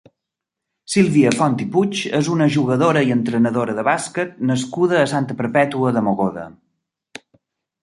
Sílvia 0.93 1.33
Font 1.41 1.57
i 1.65 1.67
Puig 1.75 1.99
és 2.19 2.29
una 2.37 2.47
jugadora 2.55 3.05
i 3.11 3.13
entrenadora 3.17 3.77
de 3.81 3.85
bàsquet 3.91 4.33
nascuda 4.53 4.99
a 5.03 5.07
Santa 5.15 5.39
Perpètua 5.45 5.95
de 6.01 6.07
Mogoda. 6.11 6.51